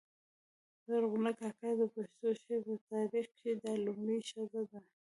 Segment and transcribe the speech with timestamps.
[0.87, 4.79] زرغونه کاکړه د پښتو شعر په تاریخ کښي دا لومړۍ ښځه ده.